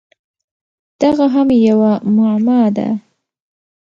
[1.01, 2.89] دغه هم یوه معما ده!